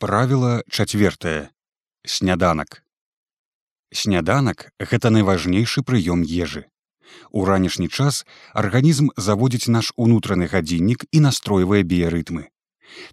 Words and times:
Правіла 0.00 0.62
чацвертае. 0.70 1.48
Сняданак. 2.06 2.84
Сняданак 3.90 4.70
гэта 4.78 5.10
найважнейшы 5.10 5.82
прыём 5.82 6.22
ежы. 6.22 6.70
У 7.34 7.42
ранішні 7.44 7.88
час 7.88 8.22
арганізм 8.54 9.10
заводзіць 9.16 9.66
наш 9.66 9.90
унутраны 9.96 10.46
гадзіннік 10.46 11.02
і 11.10 11.18
настройвае 11.26 11.82
біярытмы. 11.82 12.46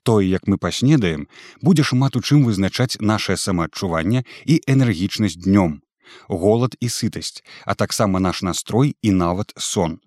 Тое, 0.04 0.30
як 0.30 0.46
мы 0.46 0.62
паснедаем, 0.62 1.26
будзе 1.58 1.82
шмат 1.82 2.16
у 2.16 2.22
чым 2.22 2.46
вызначаць 2.46 3.02
нашае 3.02 3.42
самаадчуванне 3.42 4.22
і 4.46 4.62
энергічнасць 4.70 5.42
днём, 5.42 5.82
голад 6.30 6.78
і 6.80 6.94
сытасць, 6.94 7.42
а 7.66 7.74
таксама 7.74 8.22
наш 8.22 8.46
настрой 8.46 8.94
і 9.02 9.10
нават 9.10 9.58
сон. 9.58 9.98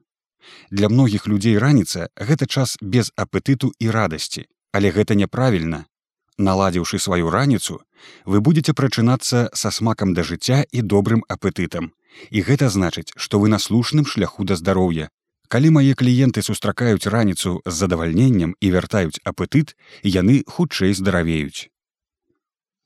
Для 0.70 0.86
многіх 0.86 1.26
людзей 1.26 1.58
раніца 1.58 2.06
гэта 2.14 2.46
час 2.46 2.79
без 2.80 3.10
апетыту 3.18 3.74
і 3.82 3.90
радасці, 3.90 4.46
але 4.70 4.95
гэта 4.95 5.18
няправільна, 5.18 5.90
наладзіўшы 6.39 6.98
сваю 6.98 7.30
раніцу 7.30 7.80
вы 8.24 8.41
будете 8.41 8.73
прачынацца 8.73 9.51
са 9.52 9.70
смакам 9.70 10.15
да 10.15 10.23
жыцця 10.23 10.65
і 10.70 10.83
добрым 10.83 11.24
апетытам. 11.29 11.92
І 12.30 12.42
гэта 12.42 12.70
значыць 12.70 13.12
што 13.16 13.38
вы 13.38 13.48
на 13.48 13.59
слушным 13.59 14.06
шляху 14.06 14.45
да 14.45 14.56
здароўя. 14.56 15.10
Калі 15.48 15.70
мае 15.77 15.95
кліенты 15.95 16.43
сустракаюць 16.43 17.06
раніцу 17.06 17.60
з 17.65 17.73
задавальненнем 17.73 18.55
і 18.60 18.70
вяртаюць 18.70 19.20
апетыт 19.24 19.74
яны 20.02 20.43
хутчэй 20.46 20.95
здаравеюць. 20.95 21.69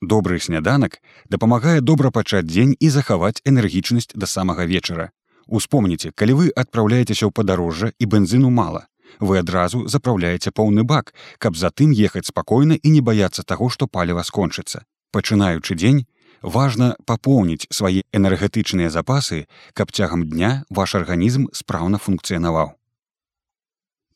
Добрый 0.01 0.39
сняданак 0.39 0.99
дапамагае 1.29 1.79
добра 1.81 2.11
пачаць 2.11 2.47
дзень 2.47 2.75
і 2.79 2.89
захаваць 2.89 3.41
энергічнасць 3.45 4.11
да 4.15 4.27
самага 4.27 4.65
вечара. 4.65 5.11
Успомніце 5.47 6.11
калі 6.15 6.33
вы 6.39 6.49
адпраўляецеся 6.55 7.27
ў 7.27 7.31
падарожжа 7.31 7.91
і 7.99 8.05
бензіну 8.07 8.49
мала 8.49 8.87
вы 9.19 9.39
адразу 9.39 9.87
запраўляеце 9.87 10.51
поўны 10.51 10.83
бак, 10.83 11.13
каб 11.37 11.55
затым 11.55 11.91
ехаць 11.91 12.27
спакойна 12.27 12.75
і 12.75 12.89
не 12.89 13.01
баяцца 13.01 13.43
таго, 13.43 13.69
што 13.69 13.87
паліва 13.87 14.23
скончыцца. 14.23 14.85
Пачынаючы 15.11 15.75
дзень, 15.75 16.05
важна 16.41 16.95
папоўніць 17.05 17.67
свае 17.69 18.03
энергетычныя 18.13 18.89
запасы, 18.89 19.47
каб 19.73 19.91
цягам 19.91 20.27
дня 20.29 20.65
ваш 20.69 20.95
арганізм 20.95 21.47
спраўна 21.53 21.97
функцыянаваў. 21.97 22.75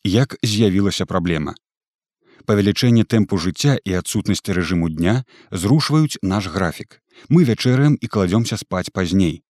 Як 0.04 0.38
з'явілася 0.44 1.06
праблема? 1.06 1.56
Павелічэнне 2.45 3.04
тэмпу 3.04 3.38
жыцця 3.38 3.76
і 3.84 3.98
адсутнасці 4.00 4.56
рэжыму 4.56 4.88
дня 4.89 5.26
зрушваюць 5.52 6.20
наш 6.22 6.48
графік. 6.48 7.02
Мы 7.28 7.44
вячэраем 7.44 7.98
і 8.00 8.08
кладзёмся 8.08 8.56
спаць 8.56 8.94
пазней 8.94 9.44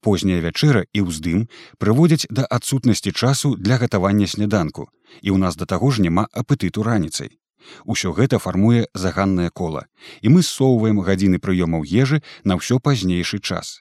позняя 0.00 0.40
вячэра 0.44 0.84
і 0.92 1.04
ўздым 1.08 1.46
прыводзяць 1.82 2.30
да 2.30 2.46
адсутнасці 2.58 3.12
часу 3.12 3.54
для 3.56 3.78
гатавання 3.82 4.26
сняданку 4.26 4.88
і 5.20 5.34
ў 5.34 5.36
нас 5.42 5.56
да 5.60 5.66
таго 5.66 5.90
ж 5.90 6.06
няма 6.06 6.26
апетыту 6.32 6.86
раніцай 6.86 7.36
Усё 7.84 8.12
гэта 8.16 8.38
фармуе 8.40 8.86
заганнае 8.94 9.50
кола 9.50 9.84
і 10.22 10.32
мы 10.36 10.46
ссоўваем 10.46 11.02
гадзіны 11.04 11.42
прыёмаў 11.44 11.84
ежы 11.84 12.22
на 12.44 12.56
ўсё 12.60 12.80
пазнейшы 12.80 13.42
час 13.42 13.80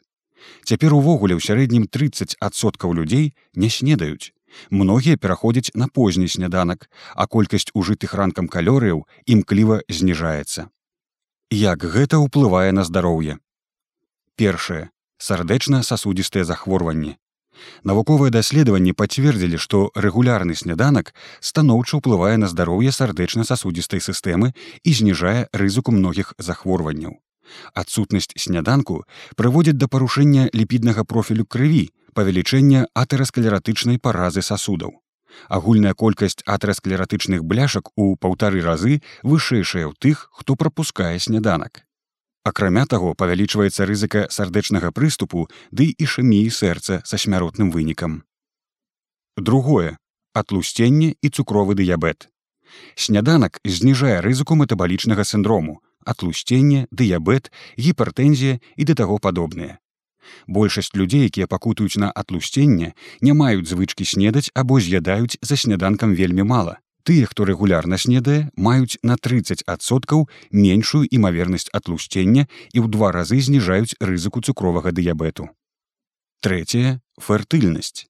Цяпер 0.63 0.95
увогуле 0.95 1.35
ў 1.35 1.41
сярэднім 1.43 1.87
30соткаў 1.87 2.95
людзей 2.95 3.31
не 3.55 3.69
снедаюць 3.69 4.33
Многія 4.69 5.17
пераходзяць 5.17 5.71
на 5.75 5.87
позні 5.87 6.27
сняданак, 6.27 6.89
а 7.15 7.27
колькасць 7.27 7.71
ужытых 7.73 8.13
ранкам 8.17 8.47
калорыяў 8.49 9.05
імкліва 9.25 9.81
зніжаецца. 9.89 10.69
Як 11.49 11.85
гэта 11.85 12.21
ўплывае 12.21 12.71
на 12.73 12.83
здароўе? 12.85 13.37
Першае 14.35 14.89
сардэчна-сасудістыя 15.19 16.43
захворванні. 16.43 17.17
Навуковыя 17.83 18.31
даследаванні 18.31 18.93
пацвердзілі, 18.95 19.57
што 19.59 19.91
рэгулярны 19.95 20.55
сняданак 20.55 21.13
станоўча 21.39 21.99
ўплывае 21.99 22.37
на 22.39 22.47
здароўе 22.47 22.91
сардэчна-сасудістай 22.95 23.99
сістэмы 23.99 24.53
і 24.83 24.91
зніжае 24.93 25.47
рызыку 25.53 25.91
многіх 25.91 26.33
захворванняў. 26.39 27.19
Адсутнасць 27.73 28.31
сняданку 28.37 29.03
прыводзіць 29.35 29.77
да 29.81 29.87
парушэння 29.91 30.49
ліпіднага 30.53 31.03
профілю 31.03 31.45
крыві, 31.45 31.89
павелічэння 32.13 32.87
атэрасклератычнай 32.93 33.99
паразы 33.99 34.45
сасудаў. 34.45 35.01
Агульная 35.47 35.93
колькасць 35.93 36.43
атэрасклератычных 36.45 37.43
бляшак 37.43 37.91
у 37.95 38.15
паўтары 38.15 38.61
разы 38.65 39.01
вышэйшая 39.23 39.85
ў 39.89 39.93
тых, 39.97 40.29
хто 40.33 40.55
прапускае 40.55 41.17
сняданак. 41.19 41.85
Акрамя 42.43 42.85
таго 42.87 43.13
павялічваецца 43.19 43.85
рызыка 43.85 44.27
сардэчнага 44.31 44.91
прыступу 44.95 45.47
ды 45.71 45.91
і 45.91 46.05
шаміі 46.07 46.47
сэрца 46.49 47.01
са 47.03 47.17
смяротным 47.19 47.71
вынікам. 47.71 48.23
Другое 49.35 49.97
атлусценне 50.33 51.15
і 51.21 51.29
цукровы 51.29 51.75
дыябет. 51.75 52.29
Сняданак 52.95 53.59
зніжае 53.65 54.21
рызыку 54.23 54.55
метабалічнага 54.55 55.25
сіндрому, 55.25 55.81
атлусценне, 56.05 56.87
дыябет, 56.91 57.51
гіпертэнзія 57.75 58.59
і 58.75 58.83
да 58.87 58.95
таго 58.95 59.19
падобныя. 59.19 59.79
Большасць 60.47 60.93
людзей, 60.95 61.25
якія 61.27 61.47
пакутаюць 61.47 61.97
на 61.97 62.11
атлусценне, 62.11 62.93
не 63.21 63.33
маюць 63.33 63.67
звычкі 63.67 64.05
снедаць 64.05 64.53
або 64.53 64.79
з'ядаюць 64.79 65.41
за 65.41 65.57
сняданкам 65.57 66.15
вельмі 66.15 66.45
мала 66.45 66.79
тыя, 67.09 67.25
хто 67.25 67.45
рэгулярна 67.49 67.97
снедае, 67.97 68.53
маюць 68.53 69.01
на 69.01 69.17
30соткаў 69.17 70.27
меншую 70.53 71.09
імавернасць 71.09 71.73
атлусцення 71.73 72.45
і 72.45 72.77
ў 72.77 72.85
два 72.85 73.09
разы 73.09 73.41
зніжаюць 73.41 73.97
рызыку 73.97 74.45
цукровага 74.45 74.93
дыябету. 74.93 75.49
Трэцяе 76.45 77.01
фертыльнасць. 77.17 78.05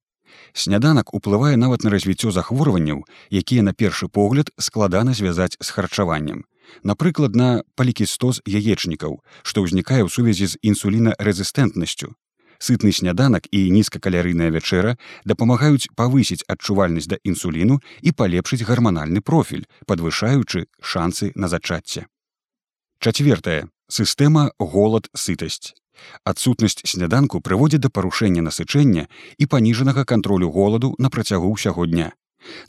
Сняданак 0.51 1.15
уплывае 1.15 1.55
нават 1.55 1.87
на 1.87 1.95
развіццё 1.95 2.35
захворванняў, 2.35 3.07
якія 3.31 3.63
на 3.63 3.71
першы 3.71 4.11
погляд 4.11 4.51
складана 4.59 5.15
звязаць 5.15 5.55
з 5.55 5.69
харчаваннем. 5.71 6.43
Напрыклад, 6.83 7.39
на 7.39 7.63
палікістоз 7.79 8.43
яечнікаў, 8.43 9.23
што 9.47 9.63
ўзнікае 9.63 10.03
ў 10.03 10.11
сувязі 10.11 10.51
з 10.51 10.59
інсулінарэзістэнтнасцю, 10.59 12.19
сытны 12.59 12.91
сняданак 12.91 13.47
і 13.51 13.71
нізкакалярыйная 13.71 14.51
вячэра 14.51 14.95
дапамагаюць 15.25 15.89
павысіць 15.95 16.43
адчувальнасць 16.47 17.07
да 17.07 17.17
інсуліну 17.23 17.79
і 18.03 18.11
палепшыць 18.11 18.67
гарманальны 18.67 19.23
профіль, 19.23 19.65
падвышаючы 19.87 20.67
шансы 20.81 21.31
на 21.35 21.47
зачацце. 21.47 22.05
Чацвертая 22.99 23.71
сістэма 23.87 24.51
голад 24.59 25.07
сытасць. 25.15 25.73
Адсутнасць 26.23 26.83
сняданку 26.83 27.39
прыводзіць 27.43 27.83
да 27.83 27.89
парушэння 27.89 28.43
насычэння 28.43 29.07
і 29.37 29.45
паніжанага 29.47 30.03
кантролю 30.03 30.51
голаду 30.51 30.95
на 30.99 31.09
працягу 31.09 31.55
ўсяго 31.55 31.87
дня. 31.87 32.11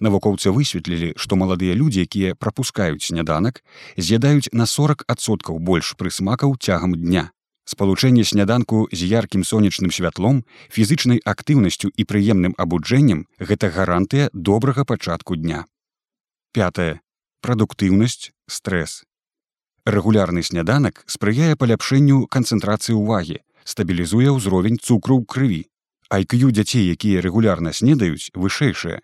Навукоўцы 0.02 0.50
высветлілі, 0.50 1.14
што 1.14 1.38
маладыя 1.38 1.74
людзі, 1.78 2.02
якія 2.02 2.34
прапускаюць 2.34 3.06
сняданак, 3.06 3.62
з'ядаюць 3.94 4.50
на 4.50 4.66
40соткаў 4.66 5.62
больш 5.62 5.94
прысмакаў 5.94 6.58
цягам 6.58 6.98
дня 6.98 7.30
спалучэнне 7.70 8.24
сняданку 8.26 8.88
з 8.90 9.06
яркім 9.06 9.44
сонечным 9.46 9.94
святлом 9.94 10.42
фізычнай 10.74 11.22
актыўнасцю 11.32 11.90
і 11.94 12.02
прыемным 12.02 12.56
абуджэннем 12.58 13.26
гэта 13.38 13.70
гарантыя 13.70 14.30
добрага 14.34 14.84
пачатку 14.84 15.36
дня. 15.36 15.64
Пятое 16.52 17.00
прадуктыўнасць 17.40 18.32
стрэс. 18.50 19.04
Рэгулярны 19.86 20.42
сняданак 20.42 21.04
спрыяе 21.06 21.54
паляпшэнню 21.56 22.26
канцэнтрацыі 22.26 22.98
ўвагі 22.98 23.38
стабілізуе 23.64 24.34
ўзровень 24.34 24.82
цукру 24.82 25.22
ў 25.22 25.24
крыві. 25.24 25.62
Айкю 26.10 26.50
дзяцей 26.50 26.90
якія 26.90 27.22
рэгулярна 27.22 27.72
снедаюць 27.72 28.34
вышэйшая 28.34 28.98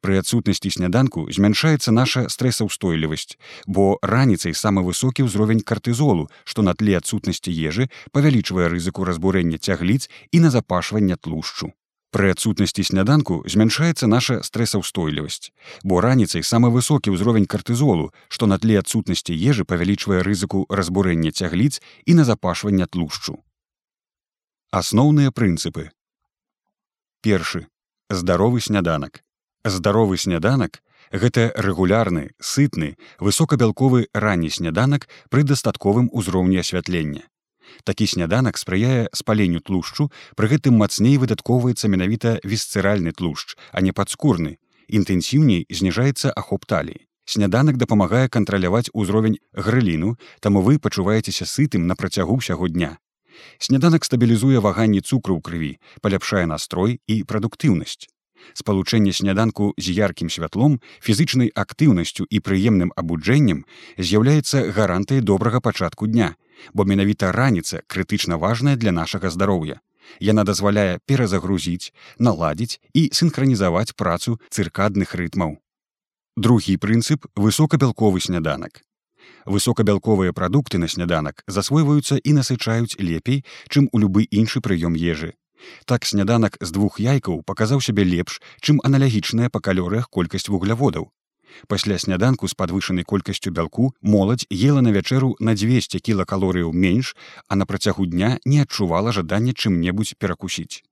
Пры 0.00 0.18
адсутнасці 0.20 0.70
сняданку 0.70 1.26
змяншаецца 1.30 1.92
наша 1.92 2.28
стрэсаўстойлівасць, 2.28 3.38
бо 3.66 3.98
раніцай 4.02 4.54
самы 4.54 4.84
высокі 4.86 5.26
ўзровень 5.26 5.60
картызолу, 5.60 6.28
што 6.44 6.62
на 6.62 6.74
тле 6.74 6.98
адсутнасці 6.98 7.50
ежы 7.50 7.90
павялічвае 8.12 8.68
рызыку 8.68 9.04
разбурэння 9.04 9.58
цягліц 9.58 10.08
і 10.32 10.40
назапашвання 10.46 11.16
тлушчу. 11.16 11.72
Пры 12.10 12.32
адсутнасці 12.32 12.84
сняданку 12.88 13.42
змяншаецца 13.44 14.08
наша 14.08 14.40
стрэсаўстойлівасць, 14.40 15.52
бо 15.84 16.00
раніцай 16.00 16.40
самы 16.40 16.72
высокі 16.72 17.12
ўзровень 17.12 17.44
картызолу, 17.44 18.14
што 18.32 18.48
на 18.48 18.56
тле 18.56 18.80
адсутнасці 18.80 19.36
ежы 19.36 19.68
павялічвае 19.68 20.24
рызыку 20.24 20.64
разбурэння 20.72 21.36
цягліц 21.36 21.84
і 22.08 22.16
назапашвання 22.16 22.88
тлушчу. 22.88 23.36
Асноўныя 24.72 25.32
прынцыпы. 25.32 25.92
Першы 27.20 27.68
здаровы 28.08 28.64
сняданак 28.64 29.20
здаровы 29.70 30.18
сняданак 30.18 30.82
гэта 31.12 31.52
рэгулярны 31.56 32.30
сытны 32.40 32.96
высокабялковы 33.18 34.08
ранні 34.12 34.50
сняданак 34.50 35.08
пры 35.30 35.42
дастатковым 35.42 36.08
узроўні 36.12 36.60
асвятлення. 36.60 37.24
Такі 37.84 38.06
сняданак 38.06 38.58
спрыяе 38.58 39.08
спаленню 39.12 39.60
тлушчу 39.60 40.10
пры 40.36 40.48
гэтым 40.52 40.76
мацней 40.80 41.16
выдаткоўваецца 41.20 41.88
менавіта 41.88 42.38
вісцэральны 42.44 43.12
тлушч 43.12 43.56
а 43.72 43.80
не 43.80 43.92
падскурны 43.92 44.56
інтэнсіўней 44.88 45.66
зніжаецца 45.68 46.32
ахоп 46.32 46.64
таліі. 46.64 47.04
Сняданак 47.28 47.76
дапамагае 47.76 48.28
кантраляваць 48.32 48.88
узровень 48.92 49.36
грыліну 49.52 50.16
таму 50.40 50.64
вы 50.64 50.78
пачуваецеся 50.80 51.44
сытым 51.44 51.84
на 51.86 51.94
працягу 51.94 52.40
ўсяго 52.40 52.68
дня. 52.72 52.96
Сняданак 53.58 54.04
стабілізуе 54.08 54.64
ваганні 54.64 55.04
цукру 55.04 55.36
ў 55.36 55.40
крыві 55.44 55.72
паляпшае 56.00 56.48
настрой 56.48 57.00
і 57.06 57.22
прадуктыўнасць 57.28 58.08
Спалучэнне 58.54 59.12
сняданку 59.12 59.74
з 59.78 59.94
яркім 59.94 60.30
святлом, 60.30 60.80
фізычнай 61.00 61.50
актыўнасцю 61.54 62.26
і 62.30 62.40
прыемным 62.40 62.92
абуджэннем 62.96 63.64
з'яўляецца 63.98 64.72
гарантыяй 64.72 65.22
добрага 65.22 65.60
пачатку 65.60 66.06
дня, 66.06 66.34
бо 66.72 66.84
менавіта 66.84 67.32
раніца 67.32 67.82
крытычна 67.86 68.38
важная 68.38 68.76
для 68.76 68.92
нашага 68.92 69.30
здароўя. 69.30 69.80
Яна 70.20 70.44
дазваляе 70.44 70.98
перазагрузіць, 71.06 71.92
наладзіць 72.18 72.80
і 72.94 73.08
сінхранізаваць 73.12 73.92
працу 73.92 74.40
цыркадных 74.50 75.14
рытмаў. 75.14 75.58
Другі 76.36 76.76
прынцып 76.78 77.26
высокабялковы 77.36 78.20
сняданак. 78.20 78.82
Высокабялковыя 79.44 80.32
прадукты 80.32 80.78
на 80.78 80.88
сняданак 80.88 81.42
засвойваюцца 81.46 82.16
і 82.22 82.32
насычаюць 82.32 82.96
лепей, 82.98 83.44
чым 83.68 83.88
у 83.92 83.98
любы 83.98 84.24
іншы 84.30 84.60
прыём 84.60 84.94
ежы. 84.94 85.34
Так 85.84 86.04
сняданак 86.04 86.58
з 86.60 86.70
двух 86.70 87.00
яйкаў 87.00 87.42
паказаў 87.42 87.80
сябе 87.80 88.04
лепш, 88.04 88.40
чым 88.60 88.80
аналагічная 88.84 89.48
па 89.50 89.60
калорыях 89.60 90.10
колькасць 90.10 90.48
вугляводаў. 90.48 91.10
Пасля 91.66 91.98
сняданку 91.98 92.48
з 92.48 92.54
падвышанай 92.54 93.04
колькасцю 93.04 93.50
бялку 93.50 93.94
моладзь 94.02 94.46
ела 94.50 94.80
на 94.80 94.92
вячэру 94.94 95.34
на 95.40 95.54
200 95.54 95.98
кілакалорыяў 95.98 96.72
менш, 96.72 97.16
а 97.48 97.56
на 97.56 97.66
працягу 97.66 98.06
дня 98.06 98.38
не 98.44 98.62
адчувала 98.62 99.12
жадання 99.12 99.52
чым-небудзь 99.52 100.14
перакусіць. 100.18 100.84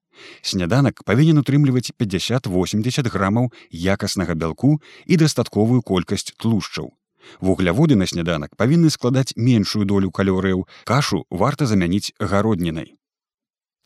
Сняданак 0.43 1.05
павінен 1.05 1.39
утрымліваць 1.45 1.93
50-80 2.01 3.11
грамаў 3.13 3.53
якаснага 3.71 4.35
бялку 4.35 4.81
і 5.05 5.17
дастатковую 5.17 5.83
колькасць 5.83 6.33
тлушчаў. 6.41 6.95
Вугляводы 7.41 7.97
на 7.97 8.07
сняданак 8.07 8.57
павінны 8.57 8.91
складаць 8.91 9.37
меншую 9.37 9.85
долю 9.85 10.11
калорыяў, 10.11 10.67
кашу 10.85 11.27
варта 11.31 11.67
замяніць 11.67 12.15
гароднінай. 12.19 12.96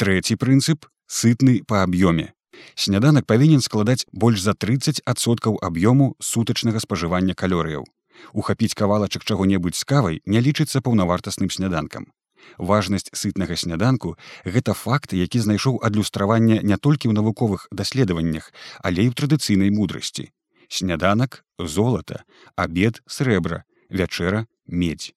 Трэці 0.00 0.38
прынцып 0.40 0.86
сытны 1.12 1.60
па 1.68 1.82
аб'ёме. 1.84 2.32
Сняданак 2.72 3.26
павінен 3.28 3.60
складаць 3.60 4.06
больш 4.12 4.40
за 4.40 4.54
30соткаў 4.56 5.58
аб'ёму 5.60 6.14
сутачнага 6.24 6.80
спажывання 6.80 7.34
калорыяў. 7.36 7.84
Ухапіць 8.32 8.72
кавалачак 8.80 9.28
чаго-небудзь 9.28 9.76
з 9.76 9.84
кавай 9.84 10.16
не 10.24 10.40
лічыцца 10.40 10.80
паўнавартасным 10.80 11.52
сняданкам. 11.52 12.08
Важнасць 12.56 13.12
сытнага 13.12 13.60
сняданку 13.60 14.16
гэта 14.48 14.72
факт, 14.72 15.12
які 15.12 15.44
знайшоў 15.44 15.76
адлюстраванне 15.84 16.64
не 16.64 16.80
толькі 16.80 17.12
ў 17.12 17.20
навуковых 17.20 17.68
даследаваннях, 17.68 18.48
але 18.80 19.04
і 19.04 19.12
ў 19.12 19.14
традыцыйнай 19.20 19.68
мудрасці. 19.68 20.32
Сняданак, 20.72 21.44
золата, 21.58 22.24
абед, 22.56 23.04
срэбра, 23.04 23.68
вячэра, 23.92 24.46
медь. 24.64 25.12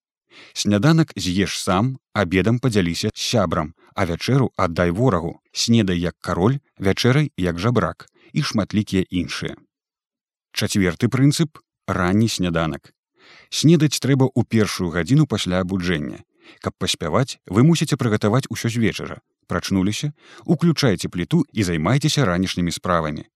Сняданак 0.52 1.16
з'еш 1.16 1.56
сам, 1.56 2.04
абедам 2.12 2.60
падзяліся 2.60 3.16
з 3.16 3.22
сябрам, 3.32 3.72
а 3.95 4.06
вячэру 4.06 4.51
аддай 4.57 4.92
ворагу, 4.92 5.40
снедай 5.51 6.00
як 6.00 6.16
кароль, 6.19 6.60
вячэрай 6.78 7.31
як 7.38 7.60
жабрак 7.60 8.07
і 8.34 8.42
шматлікія 8.42 9.06
іншыя. 9.10 9.56
Чацверты 10.54 11.10
прынцып 11.10 11.60
ранні 11.88 12.30
сняданак. 12.30 12.94
Снедаць 13.50 14.00
трэба 14.00 14.30
ў 14.30 14.45
першую 14.45 14.90
гадзіну 14.94 15.25
пасля 15.25 15.62
абуджэння. 15.66 16.24
Каб 16.60 16.75
паспяваць, 16.78 17.40
вы 17.48 17.63
мусіце 17.63 17.95
прыгатаваць 17.95 18.50
усё 18.50 18.69
з 18.69 18.78
вечара. 18.78 19.22
Прачнуліся, 19.48 20.13
уключайце 20.46 21.10
пліту 21.10 21.46
і 21.54 21.63
займайцеся 21.63 22.25
ранішнімі 22.25 22.72
справамі 22.72 23.30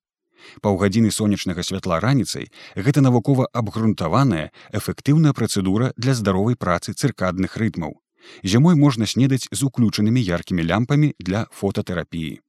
паўгадзіны 0.62 1.12
сонечнага 1.12 1.64
святла 1.70 2.00
раніцай 2.04 2.50
гэта 2.88 3.04
навукова 3.06 3.48
абгрунтаваная 3.62 4.50
эфектыўная 4.80 5.34
працэдура 5.40 5.92
для 5.98 6.14
здаровай 6.20 6.56
працы 6.56 6.94
цыркадных 6.94 7.58
рытмаў 7.64 7.98
зімой 8.44 8.76
можна 8.76 9.06
снедаць 9.06 9.48
з 9.52 9.64
уключанымі 9.64 10.22
яркімі 10.24 10.64
лямпамі 10.64 11.14
для 11.20 11.48
фототэрапіі 11.52 12.40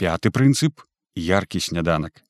пяты 0.00 0.32
прынцып 0.32 0.80
яркі 1.20 1.60
сняданак. 1.60 2.24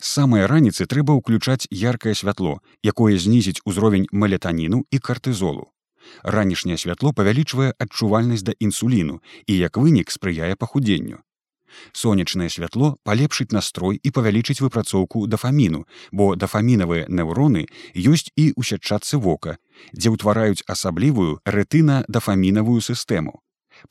Самыя 0.00 0.48
раніцы 0.48 0.88
трэба 0.88 1.12
ўключаць 1.20 1.68
яркае 1.68 2.14
святло 2.16 2.58
якое 2.80 3.20
знізіць 3.20 3.60
узровень 3.68 4.08
малетаніну 4.12 4.84
і 4.90 4.98
картызолу 4.98 5.68
ранішняе 6.22 6.78
святло 6.78 7.12
павялічвае 7.12 7.72
адчувальнасць 7.84 8.44
да 8.48 8.54
інсуліну 8.58 9.20
і 9.46 9.56
як 9.58 9.76
вынік 9.76 10.12
спрыяе 10.14 10.54
пахудзенню. 10.56 11.18
Сонечнае 11.92 12.48
святло 12.48 12.96
палепшыць 13.04 13.52
настрой 13.52 13.98
і 14.02 14.10
павялічыць 14.10 14.60
выпрацоўку 14.62 15.26
дафаміну, 15.26 15.84
бо 16.12 16.34
дафамінавыя 16.36 17.10
неўроны 17.10 17.66
ёсць 17.92 18.30
і 18.36 18.54
ў 18.56 18.62
сятчатцы 18.64 19.18
вока, 19.18 19.58
дзе 19.92 20.12
ўтвараюць 20.14 20.64
асаблівую 20.66 21.40
рэтына-дафамінавую 21.44 22.80
сістэму. 22.80 23.42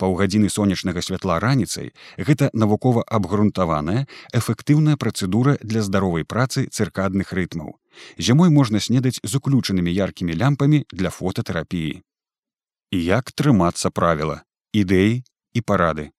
Паўгадзіны 0.02 0.50
сонечнага 0.50 1.02
святла 1.06 1.38
раніцай 1.40 1.94
гэта 2.18 2.50
навукова 2.54 3.06
абгрунтаваная 3.06 4.08
эфектыўная 4.34 4.98
працэдура 4.98 5.58
для 5.62 5.86
здаровай 5.86 6.26
працы 6.26 6.66
цыркадных 6.74 7.32
рытмаў. 7.38 7.78
Зімой 8.18 8.50
можна 8.50 8.82
снедаць 8.82 9.22
з 9.22 9.32
уключанымі 9.38 9.94
яркімі 9.94 10.34
лямпамі 10.34 10.84
для 10.92 11.14
фототэрапіі. 11.14 12.02
І 12.92 12.98
як 13.04 13.31
трымацца 13.31 13.94
правіла, 13.94 14.42
ідэі 14.74 15.22
і 15.54 15.62
парады 15.62 16.10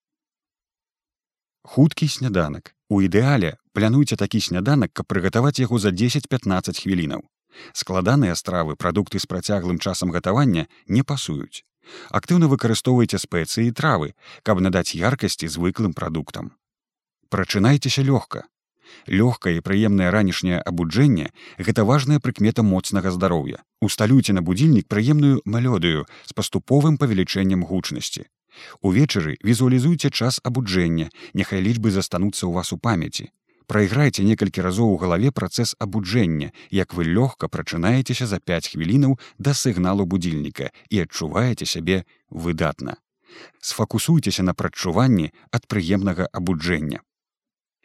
хуткі 1.67 2.07
сняданак 2.09 2.73
у 2.89 3.03
ідэале 3.03 3.57
плануйце 3.75 4.17
такі 4.17 4.41
сняданак 4.41 4.95
каб 4.95 5.11
прыгатаваць 5.11 5.59
яго 5.59 5.83
за 5.83 5.91
10-15 5.91 6.79
хвілінаў 6.83 7.27
складаныя 7.73 8.35
стравы 8.35 8.77
прадукты 8.77 9.19
з 9.19 9.27
працяглым 9.27 9.79
часам 9.79 10.11
гатавання 10.11 10.67
не 10.87 11.03
пасуюць. 11.03 11.65
Актыўна 12.11 12.51
выкарыстоўвайце 12.51 13.19
спецыі 13.23 13.71
травы 13.71 14.13
каб 14.43 14.61
надаць 14.61 14.95
яркасці 14.99 15.49
звыклым 15.49 15.95
прадуктам. 15.95 16.53
Прачынайцеся 17.31 18.03
лёгка. 18.03 18.47
Лёгкае 19.07 19.59
і 19.59 19.65
прыемнае 19.67 20.11
ранішняе 20.15 20.59
абуджэнне 20.63 21.31
гэта 21.59 21.85
важная 21.85 22.19
прыкмета 22.23 22.63
моцнага 22.63 23.11
здароўя. 23.11 23.63
Усталюйце 23.81 24.33
на 24.33 24.43
будзільнік 24.43 24.87
прыемную 24.87 25.43
малёдыю 25.45 26.07
з 26.25 26.33
паступовым 26.33 26.99
павелічэннем 26.99 27.67
гучнасці. 27.67 28.27
Увечары 28.81 29.37
візуалізуйце 29.45 30.11
час 30.11 30.41
абуджэння, 30.43 31.11
няхай 31.35 31.61
лічбы 31.61 31.91
застануцца 31.91 32.47
ў 32.47 32.53
вас 32.57 32.73
у 32.73 32.79
памяці. 32.79 33.31
Прайграйце 33.67 34.23
некалькі 34.23 34.63
разоў 34.63 34.93
у 34.95 34.99
галаве 35.03 35.33
працэс 35.35 35.75
абуджэння, 35.83 36.53
як 36.71 36.95
вы 36.95 37.05
лёгка 37.05 37.49
прачынаецеся 37.49 38.27
за 38.31 38.39
5 38.39 38.69
хвілінаў 38.71 39.19
да 39.39 39.55
сігналу 39.55 40.07
будільніка 40.07 40.71
і 40.91 41.03
адчуваеце 41.03 41.67
сябе 41.67 42.05
выдатна. 42.31 43.03
Сфакусуйцеся 43.61 44.47
на 44.47 44.55
прадчуванні 44.55 45.33
ад 45.51 45.67
прыемнага 45.67 46.31
абуджэння. 46.33 47.03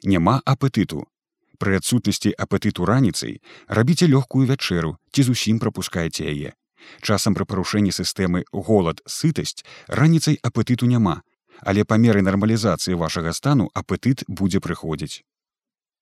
Няма 0.04 0.42
апетыту. 0.45 1.10
Пры 1.57 1.81
адсутнасці 1.81 2.34
апетыту 2.38 2.86
раніцай 2.86 3.42
рабіце 3.68 4.06
лёгкую 4.06 4.45
вячэру 4.45 4.98
ці 5.13 5.25
зусім 5.25 5.57
прапускаеце 5.57 6.30
яе. 6.30 6.54
Часам 7.01 7.34
пры 7.34 7.45
парушэнні 7.50 7.89
сістэмы 7.89 8.45
голад 8.54 9.01
сытасць 9.05 9.65
раніцай 9.88 10.38
апетыту 10.46 10.86
няма, 10.86 11.22
але 11.65 11.86
па 11.86 11.98
меры 11.98 12.22
нармалізацыі 12.22 13.01
вашага 13.01 13.34
стану 13.34 13.70
апетыт 13.74 14.25
будзе 14.29 14.62
прыходзіць. 14.62 15.25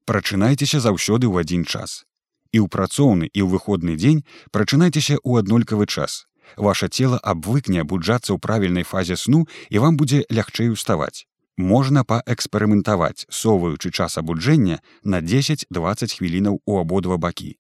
Прачынайцеся 0.09 0.79
заўсёды 0.81 1.29
ў 1.29 1.45
адзін 1.45 1.63
час. 1.69 2.01
І 2.49 2.65
ў 2.65 2.67
працоўны 2.73 3.29
і 3.29 3.45
ў 3.45 3.47
выходны 3.53 3.93
дзень 3.93 4.25
прачынайцеся 4.49 5.21
ў 5.21 5.45
аднолькавы 5.45 5.85
час. 5.85 6.25
Ваша 6.57 6.89
цела 6.89 7.19
абвыкне 7.21 7.85
абуджацца 7.85 8.33
ў 8.33 8.41
правільнай 8.41 8.85
фазе 8.91 9.13
сну 9.13 9.45
і 9.69 9.77
вам 9.83 10.01
будзе 10.01 10.25
лягчэй 10.33 10.73
уставаць. 10.73 11.29
Можна 11.61 12.01
паэксперыментаваць, 12.09 13.29
соваючы 13.29 13.91
час 13.93 14.17
абуджэння 14.17 14.79
на 15.03 15.19
10-20 15.21 16.15
хвілінаў 16.17 16.57
у 16.65 16.79
абодва 16.81 17.21
бакі. 17.21 17.53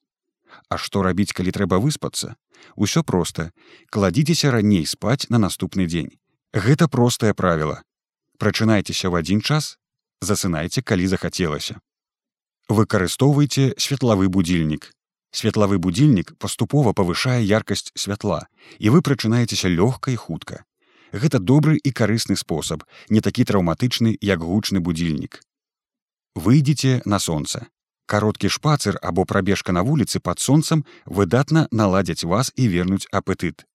А 0.73 0.81
што 0.81 1.03
рабіць, 1.05 1.35
калі 1.37 1.53
трэба 1.53 1.77
выспацца? 1.77 2.33
Усё 2.73 3.03
проста. 3.03 3.51
Кладзіцеся 3.93 4.49
раней 4.49 4.89
спаць 4.89 5.29
на 5.29 5.37
наступны 5.37 5.85
дзень. 5.85 6.17
Гэта 6.57 6.89
простае 6.89 7.37
правіла. 7.37 7.85
Прачынайцеся 8.41 9.13
ў 9.13 9.21
адзін 9.21 9.45
час, 9.45 9.77
засынайце, 10.25 10.81
калі 10.81 11.05
захацелася. 11.05 11.77
Выкарыстоўвайце 12.69 13.73
светлавы 13.81 14.29
будзільнік. 14.29 14.91
Светлавы 15.33 15.81
будзільнік 15.81 16.37
паступова 16.37 16.93
павышае 16.93 17.41
яркасць 17.41 17.89
святла, 17.95 18.45
і 18.77 18.93
вы 18.93 19.01
прачынаецеся 19.01 19.73
лёгка 19.73 20.13
і 20.13 20.21
хутка. 20.21 20.63
Гэта 21.11 21.41
добры 21.41 21.81
і 21.81 21.89
карысны 21.89 22.37
спосаб, 22.37 22.85
не 23.09 23.25
такі 23.25 23.45
траўматычны, 23.49 24.13
як 24.21 24.45
гучны 24.45 24.79
будзільнік. 24.85 25.41
Выйдзіце 26.37 27.01
на 27.05 27.17
сонца 27.17 27.65
кароткі 28.09 28.49
шпацыр 28.49 28.97
або 29.01 29.25
прабежка 29.25 29.71
на 29.71 29.81
вуліцы 29.85 30.19
пад 30.19 30.41
сонцам 30.41 30.85
выдатна 31.05 31.67
наладзяць 31.71 32.25
вас 32.25 32.51
і 32.57 32.65
вернуць 32.67 33.05
апетыт. 33.13 33.65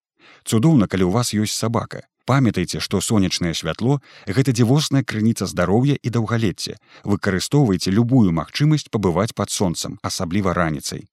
Цудоўна, 0.43 0.91
калі 0.91 1.07
ў 1.07 1.11
вас 1.15 1.31
ёсць 1.39 1.55
сабака. 1.55 2.03
Памятайце, 2.27 2.81
што 2.81 3.01
сонечнае 3.05 3.53
святло 3.55 4.01
гэта 4.27 4.53
дзівосная 4.57 5.03
крыніца 5.05 5.47
здароўя 5.47 5.97
і 6.01 6.09
даўгалецця. 6.09 6.77
Выкарыстоўвайце 7.05 7.93
любую 7.93 8.33
магчымасць 8.33 8.89
пабываць 8.91 9.37
пад 9.37 9.51
сонцам, 9.51 9.99
асабліва 10.03 10.55
раніцай. 10.55 11.05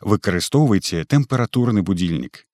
Выкарыстоўвайце 0.00 1.04
тэмпературны 1.04 1.82
будільнік. 1.82 2.46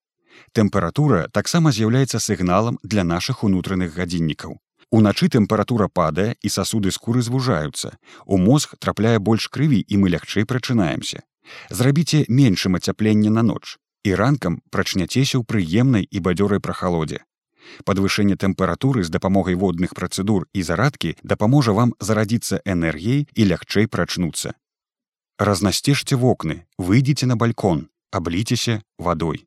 Тэмпература 0.52 1.28
таксама 1.30 1.70
з'яўляецца 1.70 2.18
сігналам 2.18 2.78
для 2.82 3.04
нашых 3.04 3.44
унутраных 3.44 3.94
гадзіннікаў. 3.94 4.58
Уначы 4.90 5.28
тэмпература 5.30 5.86
падае 5.86 6.34
і 6.42 6.48
сасуды 6.50 6.90
скуры 6.90 7.22
звужаюцца. 7.22 7.94
У 8.26 8.36
мозг 8.36 8.74
трапляе 8.78 9.18
больш 9.18 9.46
крыві 9.46 9.78
і 9.86 10.02
мы 10.02 10.10
лягчэй 10.10 10.44
прачынаемся. 10.44 11.22
Зрабіце 11.70 12.24
меншым 12.26 12.74
ацяпленне 12.74 13.30
на 13.30 13.46
ноч 13.46 13.78
і 14.02 14.14
ранкам 14.18 14.58
прачняцеся 14.74 15.38
ў 15.38 15.46
прыемнай 15.46 16.08
і 16.10 16.18
бадзёрай 16.18 16.58
прахалодзе. 16.58 17.22
Падвышэнне 17.84 18.36
тэмпературы 18.36 19.04
з 19.04 19.10
дапамогай 19.10 19.54
водных 19.54 19.94
працэдур 19.94 20.48
і 20.52 20.62
зарадкі 20.62 21.16
дапаможа 21.22 21.72
вам 21.72 21.94
зарадзіцца 22.00 22.60
энергіяй 22.64 23.28
і 23.34 23.42
лягчэй 23.52 23.86
прачнуцца. 23.86 24.54
Разнасцежце 25.38 26.16
вокны, 26.16 26.66
выйдзеце 26.76 27.26
на 27.26 27.36
балькон, 27.36 27.88
абліцеся 28.10 28.82
вадой. 28.98 29.46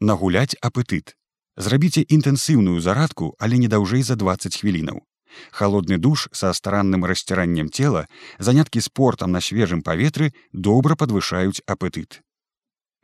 Нагуляць 0.00 0.56
апетыт. 0.60 1.16
Зрабіце 1.56 2.02
інтэнсіўную 2.02 2.80
зарадку, 2.80 3.34
але 3.38 3.58
не 3.58 3.68
даўжэй 3.68 4.02
за 4.02 4.16
20 4.16 4.56
хвілінаў. 4.56 5.04
Халодны 5.50 5.98
душ 5.98 6.28
са 6.32 6.52
старанным 6.52 7.04
расціраннем 7.04 7.70
цела, 7.70 8.06
заняткі 8.38 8.80
спортам 8.80 9.32
на 9.32 9.40
свежым 9.40 9.82
паветры 9.82 10.32
добра 10.52 10.96
падвышаюць 10.96 11.62
апетыт. 11.66 12.22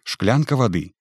Шклянка 0.04 0.56
вады. 0.56 0.94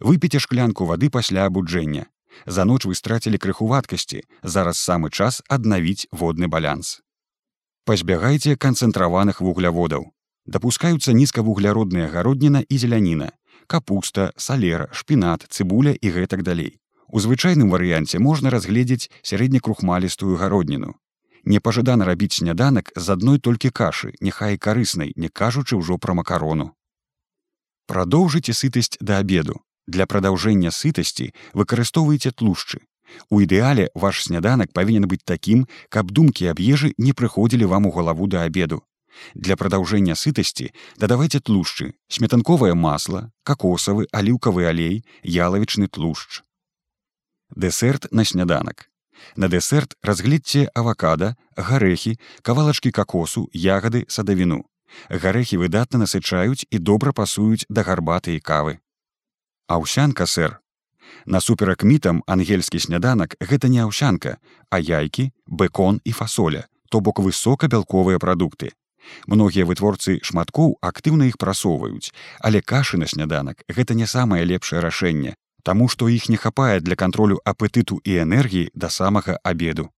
Выпіце 0.00 0.40
шклянку 0.42 0.86
вады 0.86 1.10
пасля 1.10 1.46
абуджэння. 1.46 2.06
За 2.44 2.64
ноч 2.64 2.84
вы 2.84 2.94
страцілі 2.94 3.38
крыху 3.38 3.66
вадкасці, 3.66 4.22
зараз 4.42 4.76
самы 4.78 5.10
час 5.10 5.42
аднавіць 5.48 6.06
водны 6.12 6.48
балянс. 6.48 7.00
Пазбягайце 7.86 8.56
канцэнтраваных 8.56 9.40
вугляводаў. 9.40 10.10
Дапускаюцца 10.46 11.12
нізкавугляродная 11.12 12.08
гародніна 12.10 12.62
і 12.68 12.78
зеляніна, 12.78 13.32
капуста, 13.66 14.32
салера, 14.36 14.86
шпінат, 14.92 15.46
цыбуля 15.50 15.94
і 15.94 16.10
гэтак 16.10 16.42
далей. 16.42 16.78
У 17.08 17.22
звычайным 17.22 17.70
варыянце 17.70 18.18
можна 18.18 18.50
разгледзець 18.50 19.10
сярэднекрухмалістую 19.22 20.36
гародніну. 20.36 20.94
Непажадана 21.44 22.04
рабіць 22.04 22.38
сняданак 22.38 22.90
з 22.96 23.06
адной 23.14 23.38
толькі 23.38 23.70
кашы, 23.70 24.12
няхай 24.20 24.58
карыснай, 24.58 25.12
не 25.14 25.28
кажучы 25.28 25.78
ўжо 25.78 25.98
пра 25.98 26.14
макарону. 26.18 26.74
Прадоўжыце 27.86 28.50
сытасць 28.50 28.98
да 29.00 29.22
абеду. 29.22 29.62
Для 29.86 30.06
прадаўжэння 30.06 30.70
сытасці 30.74 31.32
выкарыстоўваеце 31.54 32.32
тлушчы. 32.32 32.82
У 33.30 33.40
ідэале 33.40 33.88
ваш 33.94 34.24
сняданак 34.26 34.72
павінен 34.72 35.06
быць 35.06 35.22
такім, 35.24 35.66
каб 35.88 36.10
думкі 36.10 36.50
аб 36.50 36.58
ежы 36.58 36.92
не 36.98 37.12
прыходзілі 37.12 37.70
вам 37.70 37.86
у 37.86 37.94
галаву 37.94 38.26
да 38.26 38.42
абеду. 38.42 38.82
Для 39.34 39.56
прадаўжэння 39.56 40.14
сытасці 40.14 40.72
дадавайце 40.98 41.40
тлушчы, 41.40 41.94
сметанковае 42.08 42.74
масла, 42.74 43.30
какосавы, 43.44 44.10
аліўкавы 44.12 44.66
алей, 44.66 45.04
ялавічны 45.22 45.88
тлушч. 45.88 46.42
Дэсерт 47.54 48.10
на 48.10 48.24
сняданак. 48.24 48.90
На 49.36 49.48
дэсерт 49.48 49.94
разгледце 50.02 50.68
авакада, 50.74 51.36
гарэхі, 51.56 52.18
кавалачкі 52.42 52.90
какосу, 52.90 53.48
ягады, 53.54 54.04
садавіну. 54.08 54.66
Гарэхі 55.08 55.56
выдатна 55.62 56.04
насычаюць 56.04 56.66
і 56.70 56.78
добра 56.78 57.12
пасуюць 57.12 57.64
да 57.68 57.82
гарбаты 57.86 58.36
і 58.36 58.40
кавы. 58.40 58.78
Аўсянка 59.66 60.26
сэр. 60.26 60.60
Насуперак 61.26 61.82
мітам 61.82 62.22
ангельскі 62.26 62.78
сняданак 62.78 63.34
гэта 63.40 63.68
не 63.68 63.82
аўсянка, 63.82 64.38
а 64.70 64.78
яйкі, 64.78 65.32
бэкон 65.46 66.00
і 66.04 66.12
фасоля, 66.12 66.66
то 66.90 67.00
бок 67.00 67.18
высокабялковыя 67.18 68.18
прадукты. 68.22 68.70
Многія 69.26 69.66
вытворцы 69.66 70.18
шматкоў 70.22 70.78
актыўна 70.82 71.26
іх 71.30 71.38
прасоўваюць, 71.38 72.14
але 72.40 72.62
кашы 72.62 72.98
на 72.98 73.06
сняданак 73.06 73.66
гэта 73.66 73.94
не 73.94 74.06
самае 74.06 74.44
лепшае 74.44 74.80
рашэнне, 74.80 75.34
таму 75.62 75.88
што 75.88 76.08
іх 76.08 76.28
не 76.28 76.38
хапае 76.38 76.80
для 76.80 76.94
кантролю 76.94 77.42
апетыту 77.44 77.98
і 78.04 78.22
энергіі 78.22 78.70
да 78.74 78.90
самага 78.90 79.38
абеду. 79.42 79.90